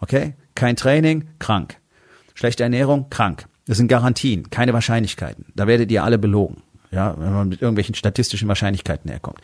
Okay? 0.00 0.34
Kein 0.54 0.76
Training, 0.76 1.28
krank. 1.38 1.78
Schlechte 2.34 2.62
Ernährung, 2.62 3.10
krank. 3.10 3.46
Das 3.66 3.78
sind 3.78 3.88
Garantien, 3.88 4.50
keine 4.50 4.72
Wahrscheinlichkeiten. 4.72 5.46
Da 5.54 5.66
werdet 5.66 5.90
ihr 5.90 6.04
alle 6.04 6.18
belogen. 6.18 6.62
Ja, 6.90 7.14
wenn 7.18 7.32
man 7.32 7.48
mit 7.48 7.62
irgendwelchen 7.62 7.94
statistischen 7.94 8.48
Wahrscheinlichkeiten 8.48 9.10
herkommt. 9.10 9.40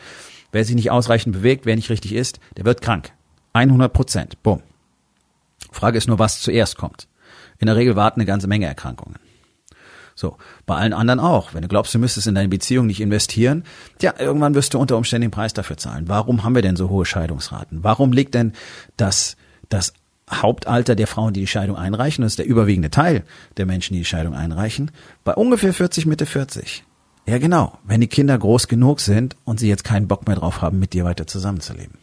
Wer 0.51 0.63
sich 0.63 0.75
nicht 0.75 0.91
ausreichend 0.91 1.33
bewegt, 1.33 1.65
wer 1.65 1.75
nicht 1.75 1.89
richtig 1.89 2.13
isst, 2.13 2.39
der 2.57 2.65
wird 2.65 2.81
krank. 2.81 3.11
100 3.53 3.91
Prozent. 3.91 4.43
Bumm. 4.43 4.61
Frage 5.71 5.97
ist 5.97 6.07
nur, 6.07 6.19
was 6.19 6.41
zuerst 6.41 6.77
kommt. 6.77 7.07
In 7.59 7.67
der 7.67 7.75
Regel 7.75 7.95
warten 7.95 8.19
eine 8.19 8.27
ganze 8.27 8.47
Menge 8.47 8.65
Erkrankungen. 8.65 9.17
So, 10.15 10.37
bei 10.65 10.75
allen 10.75 10.93
anderen 10.93 11.19
auch. 11.19 11.53
Wenn 11.53 11.61
du 11.61 11.67
glaubst, 11.67 11.93
du 11.93 11.99
müsstest 11.99 12.27
in 12.27 12.35
deine 12.35 12.49
Beziehung 12.49 12.85
nicht 12.85 13.01
investieren, 13.01 13.63
ja, 14.01 14.13
irgendwann 14.19 14.55
wirst 14.55 14.73
du 14.73 14.79
unter 14.79 14.97
Umständen 14.97 15.23
den 15.23 15.31
Preis 15.31 15.53
dafür 15.53 15.77
zahlen. 15.77 16.07
Warum 16.07 16.43
haben 16.43 16.55
wir 16.55 16.61
denn 16.61 16.75
so 16.75 16.89
hohe 16.89 17.05
Scheidungsraten? 17.05 17.83
Warum 17.83 18.11
liegt 18.11 18.35
denn 18.35 18.53
das, 18.97 19.37
das 19.69 19.93
Hauptalter 20.31 20.95
der 20.95 21.07
Frauen, 21.07 21.33
die 21.33 21.41
die 21.41 21.47
Scheidung 21.47 21.75
einreichen, 21.75 22.21
das 22.23 22.33
ist 22.33 22.39
der 22.39 22.45
überwiegende 22.45 22.89
Teil 22.89 23.23
der 23.57 23.65
Menschen, 23.65 23.93
die 23.93 23.99
die 23.99 24.05
Scheidung 24.05 24.33
einreichen, 24.33 24.91
bei 25.23 25.33
ungefähr 25.33 25.73
40, 25.73 26.05
Mitte 26.05 26.25
40. 26.25 26.83
Ja, 27.27 27.37
genau. 27.37 27.77
Wenn 27.83 28.01
die 28.01 28.07
Kinder 28.07 28.37
groß 28.37 28.67
genug 28.67 28.99
sind 28.99 29.35
und 29.43 29.59
sie 29.59 29.67
jetzt 29.67 29.83
keinen 29.83 30.07
Bock 30.07 30.27
mehr 30.27 30.35
drauf 30.35 30.61
haben, 30.61 30.79
mit 30.79 30.93
dir 30.93 31.05
weiter 31.05 31.27
zusammenzuleben. 31.27 31.97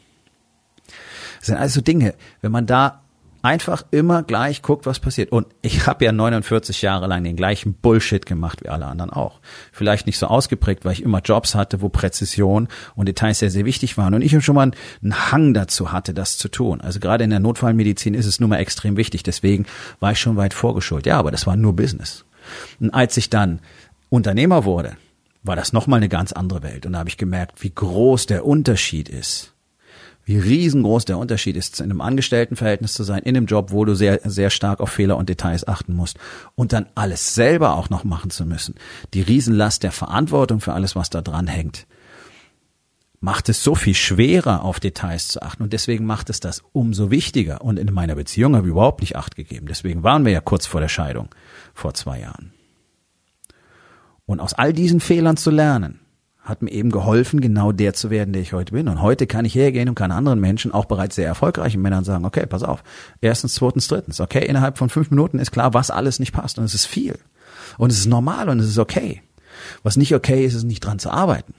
Das 1.38 1.46
sind 1.46 1.56
also 1.56 1.80
Dinge, 1.80 2.14
wenn 2.40 2.52
man 2.52 2.66
da 2.66 3.02
einfach 3.42 3.84
immer 3.90 4.22
gleich 4.22 4.62
guckt, 4.62 4.86
was 4.86 5.00
passiert. 5.00 5.32
Und 5.32 5.46
ich 5.62 5.86
habe 5.86 6.04
ja 6.04 6.12
49 6.12 6.82
Jahre 6.82 7.06
lang 7.06 7.24
den 7.24 7.36
gleichen 7.36 7.74
Bullshit 7.74 8.26
gemacht 8.26 8.62
wie 8.62 8.68
alle 8.68 8.86
anderen 8.86 9.10
auch. 9.10 9.40
Vielleicht 9.72 10.06
nicht 10.06 10.18
so 10.18 10.26
ausgeprägt, 10.26 10.84
weil 10.84 10.92
ich 10.92 11.02
immer 11.02 11.20
Jobs 11.20 11.54
hatte, 11.54 11.80
wo 11.80 11.88
Präzision 11.88 12.68
und 12.94 13.06
Details 13.06 13.38
sehr, 13.38 13.50
sehr 13.50 13.64
wichtig 13.64 13.96
waren. 13.96 14.14
Und 14.14 14.22
ich 14.22 14.38
schon 14.44 14.54
mal 14.54 14.70
einen 15.02 15.32
Hang 15.32 15.54
dazu 15.54 15.92
hatte, 15.92 16.14
das 16.14 16.38
zu 16.38 16.48
tun. 16.48 16.80
Also 16.80 17.00
gerade 17.00 17.24
in 17.24 17.30
der 17.30 17.40
Notfallmedizin 17.40 18.14
ist 18.14 18.26
es 18.26 18.40
nun 18.40 18.50
mal 18.50 18.58
extrem 18.58 18.96
wichtig. 18.96 19.22
Deswegen 19.22 19.66
war 20.00 20.12
ich 20.12 20.20
schon 20.20 20.36
weit 20.36 20.54
vorgeschult. 20.54 21.06
Ja, 21.06 21.18
aber 21.18 21.30
das 21.30 21.46
war 21.46 21.56
nur 21.56 21.74
Business. 21.76 22.24
Und 22.80 22.90
als 22.90 23.16
ich 23.16 23.30
dann 23.30 23.60
Unternehmer 24.08 24.64
wurde, 24.64 24.96
war 25.42 25.56
das 25.56 25.72
nochmal 25.72 25.98
eine 25.98 26.08
ganz 26.08 26.32
andere 26.32 26.62
Welt. 26.62 26.86
Und 26.86 26.94
da 26.94 27.00
habe 27.00 27.08
ich 27.08 27.16
gemerkt, 27.16 27.62
wie 27.62 27.70
groß 27.70 28.26
der 28.26 28.44
Unterschied 28.44 29.08
ist 29.08 29.54
wie 30.28 30.36
riesengroß 30.36 31.06
der 31.06 31.16
Unterschied 31.16 31.56
ist, 31.56 31.80
in 31.80 31.86
einem 31.86 32.02
Angestelltenverhältnis 32.02 32.92
zu 32.92 33.02
sein, 33.02 33.22
in 33.22 33.34
einem 33.34 33.46
Job, 33.46 33.72
wo 33.72 33.86
du 33.86 33.94
sehr, 33.94 34.20
sehr 34.24 34.50
stark 34.50 34.80
auf 34.80 34.90
Fehler 34.90 35.16
und 35.16 35.30
Details 35.30 35.66
achten 35.66 35.96
musst 35.96 36.18
und 36.54 36.74
dann 36.74 36.84
alles 36.94 37.34
selber 37.34 37.76
auch 37.76 37.88
noch 37.88 38.04
machen 38.04 38.28
zu 38.28 38.44
müssen. 38.44 38.74
Die 39.14 39.22
Riesenlast 39.22 39.84
der 39.84 39.90
Verantwortung 39.90 40.60
für 40.60 40.74
alles, 40.74 40.94
was 40.94 41.08
da 41.08 41.22
dran 41.22 41.46
hängt, 41.46 41.86
macht 43.20 43.48
es 43.48 43.64
so 43.64 43.74
viel 43.74 43.94
schwerer, 43.94 44.64
auf 44.64 44.80
Details 44.80 45.28
zu 45.28 45.40
achten 45.40 45.62
und 45.62 45.72
deswegen 45.72 46.04
macht 46.04 46.28
es 46.28 46.40
das 46.40 46.62
umso 46.72 47.10
wichtiger. 47.10 47.62
Und 47.62 47.78
in 47.78 47.90
meiner 47.94 48.14
Beziehung 48.14 48.54
habe 48.54 48.66
ich 48.66 48.72
überhaupt 48.72 49.00
nicht 49.00 49.16
Acht 49.16 49.34
gegeben. 49.34 49.66
Deswegen 49.66 50.02
waren 50.02 50.26
wir 50.26 50.32
ja 50.32 50.42
kurz 50.42 50.66
vor 50.66 50.82
der 50.82 50.88
Scheidung 50.88 51.30
vor 51.72 51.94
zwei 51.94 52.20
Jahren. 52.20 52.52
Und 54.26 54.40
aus 54.40 54.52
all 54.52 54.74
diesen 54.74 55.00
Fehlern 55.00 55.38
zu 55.38 55.50
lernen, 55.50 56.00
hat 56.48 56.62
mir 56.62 56.70
eben 56.70 56.90
geholfen, 56.90 57.40
genau 57.40 57.72
der 57.72 57.92
zu 57.92 58.10
werden, 58.10 58.32
der 58.32 58.40
ich 58.40 58.54
heute 58.54 58.72
bin. 58.72 58.88
Und 58.88 59.02
heute 59.02 59.26
kann 59.26 59.44
ich 59.44 59.54
hergehen 59.54 59.88
und 59.88 59.94
kann 59.94 60.10
anderen 60.10 60.40
Menschen, 60.40 60.72
auch 60.72 60.86
bereits 60.86 61.16
sehr 61.16 61.26
erfolgreichen 61.26 61.82
Männern 61.82 62.04
sagen, 62.04 62.24
okay, 62.24 62.46
pass 62.46 62.62
auf. 62.62 62.82
Erstens, 63.20 63.54
zweitens, 63.54 63.86
drittens. 63.88 64.20
Okay, 64.20 64.44
innerhalb 64.46 64.78
von 64.78 64.88
fünf 64.88 65.10
Minuten 65.10 65.38
ist 65.38 65.50
klar, 65.50 65.74
was 65.74 65.90
alles 65.90 66.18
nicht 66.18 66.32
passt. 66.32 66.58
Und 66.58 66.64
es 66.64 66.74
ist 66.74 66.86
viel. 66.86 67.18
Und 67.76 67.92
es 67.92 67.98
ist 67.98 68.06
normal 68.06 68.48
und 68.48 68.60
es 68.60 68.68
ist 68.68 68.78
okay. 68.78 69.22
Was 69.82 69.96
nicht 69.96 70.14
okay 70.14 70.44
ist, 70.44 70.54
ist 70.54 70.64
nicht 70.64 70.80
dran 70.80 70.98
zu 70.98 71.10
arbeiten. 71.10 71.54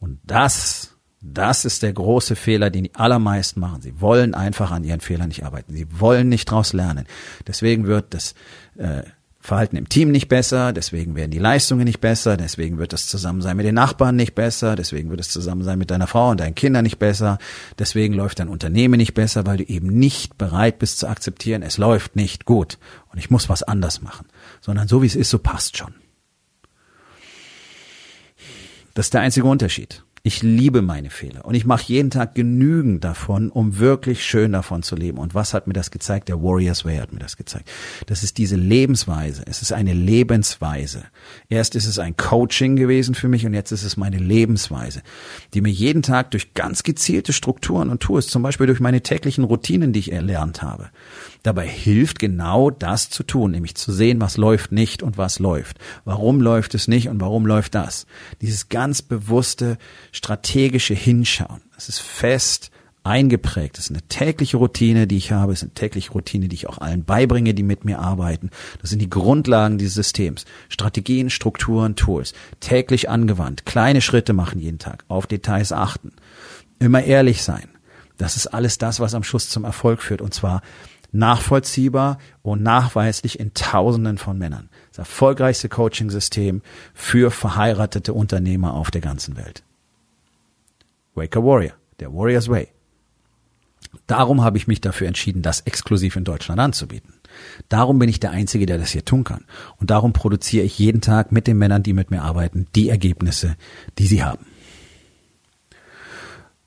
Und 0.00 0.18
das, 0.24 0.96
das 1.20 1.64
ist 1.64 1.84
der 1.84 1.92
große 1.92 2.34
Fehler, 2.34 2.70
den 2.70 2.84
die 2.84 2.94
allermeisten 2.96 3.60
machen. 3.60 3.80
Sie 3.80 4.00
wollen 4.00 4.34
einfach 4.34 4.72
an 4.72 4.82
ihren 4.82 5.00
Fehlern 5.00 5.28
nicht 5.28 5.44
arbeiten. 5.44 5.72
Sie 5.72 5.86
wollen 6.00 6.28
nicht 6.28 6.50
daraus 6.50 6.72
lernen. 6.72 7.06
Deswegen 7.46 7.86
wird 7.86 8.12
das 8.12 8.34
äh, 8.76 9.02
Verhalten 9.44 9.76
im 9.76 9.88
Team 9.88 10.12
nicht 10.12 10.28
besser, 10.28 10.72
deswegen 10.72 11.16
werden 11.16 11.32
die 11.32 11.40
Leistungen 11.40 11.82
nicht 11.82 12.00
besser, 12.00 12.36
deswegen 12.36 12.78
wird 12.78 12.92
das 12.92 13.08
Zusammensein 13.08 13.56
mit 13.56 13.66
den 13.66 13.74
Nachbarn 13.74 14.14
nicht 14.14 14.36
besser, 14.36 14.76
deswegen 14.76 15.10
wird 15.10 15.18
das 15.18 15.30
Zusammensein 15.30 15.80
mit 15.80 15.90
deiner 15.90 16.06
Frau 16.06 16.30
und 16.30 16.38
deinen 16.38 16.54
Kindern 16.54 16.84
nicht 16.84 17.00
besser, 17.00 17.38
deswegen 17.76 18.14
läuft 18.14 18.38
dein 18.38 18.48
Unternehmen 18.48 18.98
nicht 18.98 19.14
besser, 19.14 19.44
weil 19.44 19.56
du 19.56 19.64
eben 19.64 19.88
nicht 19.88 20.38
bereit 20.38 20.78
bist 20.78 21.00
zu 21.00 21.08
akzeptieren, 21.08 21.62
es 21.62 21.76
läuft 21.76 22.14
nicht 22.14 22.44
gut 22.44 22.78
und 23.10 23.18
ich 23.18 23.30
muss 23.30 23.48
was 23.48 23.64
anders 23.64 24.00
machen, 24.00 24.26
sondern 24.60 24.86
so 24.86 25.02
wie 25.02 25.06
es 25.06 25.16
ist, 25.16 25.30
so 25.30 25.40
passt 25.40 25.76
schon. 25.76 25.92
Das 28.94 29.06
ist 29.06 29.14
der 29.14 29.22
einzige 29.22 29.46
Unterschied. 29.48 30.04
Ich 30.24 30.40
liebe 30.40 30.82
meine 30.82 31.10
Fehler 31.10 31.44
und 31.44 31.56
ich 31.56 31.66
mache 31.66 31.82
jeden 31.88 32.10
Tag 32.10 32.36
genügend 32.36 33.02
davon, 33.02 33.50
um 33.50 33.80
wirklich 33.80 34.24
schön 34.24 34.52
davon 34.52 34.84
zu 34.84 34.94
leben. 34.94 35.18
Und 35.18 35.34
was 35.34 35.52
hat 35.52 35.66
mir 35.66 35.72
das 35.72 35.90
gezeigt? 35.90 36.28
Der 36.28 36.40
Warriors 36.40 36.84
Way 36.84 36.98
hat 36.98 37.12
mir 37.12 37.18
das 37.18 37.36
gezeigt. 37.36 37.68
Das 38.06 38.22
ist 38.22 38.38
diese 38.38 38.54
Lebensweise. 38.54 39.42
Es 39.46 39.62
ist 39.62 39.72
eine 39.72 39.92
Lebensweise. 39.92 41.02
Erst 41.48 41.74
ist 41.74 41.86
es 41.86 41.98
ein 41.98 42.16
Coaching 42.16 42.76
gewesen 42.76 43.16
für 43.16 43.26
mich 43.26 43.44
und 43.46 43.52
jetzt 43.52 43.72
ist 43.72 43.82
es 43.82 43.96
meine 43.96 44.18
Lebensweise, 44.18 45.02
die 45.54 45.60
mir 45.60 45.72
jeden 45.72 46.02
Tag 46.02 46.30
durch 46.30 46.54
ganz 46.54 46.84
gezielte 46.84 47.32
Strukturen 47.32 47.90
und 47.90 48.00
Tools, 48.00 48.28
zum 48.28 48.44
Beispiel 48.44 48.68
durch 48.68 48.78
meine 48.78 49.00
täglichen 49.00 49.42
Routinen, 49.42 49.92
die 49.92 49.98
ich 49.98 50.12
erlernt 50.12 50.62
habe, 50.62 50.90
dabei 51.42 51.66
hilft, 51.66 52.18
genau 52.18 52.70
das 52.70 53.10
zu 53.10 53.22
tun, 53.22 53.50
nämlich 53.50 53.74
zu 53.74 53.92
sehen, 53.92 54.20
was 54.20 54.36
läuft 54.36 54.72
nicht 54.72 55.02
und 55.02 55.18
was 55.18 55.38
läuft. 55.38 55.78
Warum 56.04 56.40
läuft 56.40 56.74
es 56.74 56.88
nicht 56.88 57.08
und 57.08 57.20
warum 57.20 57.46
läuft 57.46 57.74
das? 57.74 58.06
Dieses 58.40 58.68
ganz 58.68 59.02
bewusste 59.02 59.78
strategische 60.12 60.94
Hinschauen. 60.94 61.62
Es 61.76 61.88
ist 61.88 62.00
fest 62.00 62.70
eingeprägt. 63.04 63.78
Es 63.78 63.86
ist 63.86 63.90
eine 63.90 64.02
tägliche 64.02 64.56
Routine, 64.56 65.06
die 65.06 65.16
ich 65.16 65.32
habe. 65.32 65.52
Es 65.52 65.58
ist 65.60 65.64
eine 65.64 65.74
tägliche 65.74 66.12
Routine, 66.12 66.48
die 66.48 66.54
ich 66.54 66.68
auch 66.68 66.78
allen 66.78 67.04
beibringe, 67.04 67.54
die 67.54 67.62
mit 67.62 67.84
mir 67.84 67.98
arbeiten. 67.98 68.50
Das 68.80 68.90
sind 68.90 69.00
die 69.00 69.10
Grundlagen 69.10 69.78
dieses 69.78 69.94
Systems. 69.94 70.44
Strategien, 70.68 71.30
Strukturen, 71.30 71.96
Tools. 71.96 72.32
Täglich 72.60 73.08
angewandt. 73.08 73.66
Kleine 73.66 74.00
Schritte 74.00 74.32
machen 74.32 74.60
jeden 74.60 74.78
Tag. 74.78 75.04
Auf 75.08 75.26
Details 75.26 75.72
achten. 75.72 76.12
Immer 76.78 77.02
ehrlich 77.02 77.42
sein. 77.42 77.68
Das 78.18 78.36
ist 78.36 78.46
alles 78.46 78.78
das, 78.78 79.00
was 79.00 79.14
am 79.14 79.24
Schluss 79.24 79.48
zum 79.48 79.64
Erfolg 79.64 80.00
führt. 80.00 80.20
Und 80.20 80.32
zwar 80.32 80.62
nachvollziehbar 81.12 82.18
und 82.42 82.62
nachweislich 82.62 83.38
in 83.38 83.54
Tausenden 83.54 84.18
von 84.18 84.38
Männern. 84.38 84.70
Das 84.90 84.98
erfolgreichste 84.98 85.68
Coaching-System 85.68 86.62
für 86.94 87.30
verheiratete 87.30 88.12
Unternehmer 88.12 88.74
auf 88.74 88.90
der 88.90 89.00
ganzen 89.00 89.36
Welt. 89.36 89.62
Wake 91.14 91.36
a 91.36 91.40
Warrior, 91.40 91.74
der 92.00 92.12
Warrior's 92.12 92.48
Way. 92.48 92.68
Darum 94.06 94.42
habe 94.42 94.56
ich 94.56 94.66
mich 94.66 94.80
dafür 94.80 95.06
entschieden, 95.06 95.42
das 95.42 95.60
exklusiv 95.60 96.16
in 96.16 96.24
Deutschland 96.24 96.60
anzubieten. 96.60 97.14
Darum 97.68 97.98
bin 97.98 98.08
ich 98.08 98.20
der 98.20 98.30
Einzige, 98.30 98.66
der 98.66 98.78
das 98.78 98.90
hier 98.90 99.04
tun 99.04 99.24
kann. 99.24 99.44
Und 99.76 99.90
darum 99.90 100.12
produziere 100.12 100.64
ich 100.64 100.78
jeden 100.78 101.00
Tag 101.02 101.30
mit 101.30 101.46
den 101.46 101.58
Männern, 101.58 101.82
die 101.82 101.92
mit 101.92 102.10
mir 102.10 102.22
arbeiten, 102.22 102.66
die 102.74 102.88
Ergebnisse, 102.88 103.56
die 103.98 104.06
sie 104.06 104.24
haben. 104.24 104.46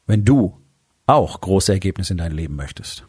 Wenn 0.06 0.24
du 0.24 0.60
auch 1.08 1.42
große 1.42 1.74
Ergebnisse 1.74 2.14
in 2.14 2.18
deinem 2.18 2.36
Leben 2.36 2.56
möchtest, 2.56 3.06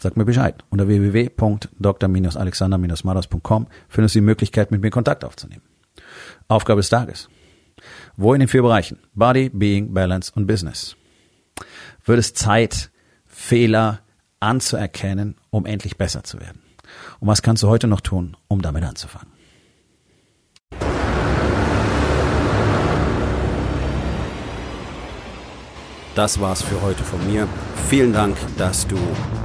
sag 0.00 0.16
mir 0.16 0.24
Bescheid. 0.24 0.64
Unter 0.70 0.88
www.dr-alexander-mados.com 0.88 3.66
findest 3.88 4.14
du 4.14 4.20
die 4.20 4.24
Möglichkeit, 4.24 4.70
mit 4.70 4.80
mir 4.80 4.88
Kontakt 4.90 5.24
aufzunehmen. 5.24 5.62
Aufgabe 6.46 6.78
des 6.80 6.88
Tages. 6.88 7.28
Wo 8.16 8.32
in 8.34 8.40
den 8.40 8.48
vier 8.48 8.62
Bereichen 8.62 8.98
Body, 9.14 9.50
Being, 9.50 9.92
Balance 9.92 10.32
und 10.34 10.46
Business 10.46 10.96
wird 12.04 12.18
es 12.18 12.34
Zeit, 12.34 12.90
Fehler 13.26 14.00
anzuerkennen, 14.40 15.36
um 15.50 15.66
endlich 15.66 15.98
besser 15.98 16.24
zu 16.24 16.40
werden? 16.40 16.62
Und 17.20 17.28
was 17.28 17.42
kannst 17.42 17.62
du 17.62 17.68
heute 17.68 17.86
noch 17.86 18.00
tun, 18.00 18.36
um 18.48 18.62
damit 18.62 18.82
anzufangen? 18.84 19.28
Das 26.14 26.40
war's 26.40 26.62
für 26.62 26.80
heute 26.82 27.04
von 27.04 27.24
mir. 27.30 27.46
Vielen 27.88 28.12
Dank, 28.12 28.36
dass 28.56 28.88
du 28.88 28.96